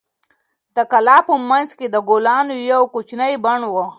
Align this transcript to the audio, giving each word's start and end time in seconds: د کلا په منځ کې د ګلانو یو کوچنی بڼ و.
د 0.75 0.77
کلا 0.91 1.17
په 1.27 1.33
منځ 1.49 1.69
کې 1.79 1.87
د 1.89 1.97
ګلانو 2.09 2.55
یو 2.71 2.81
کوچنی 2.93 3.33
بڼ 3.45 3.59
و. 3.71 3.75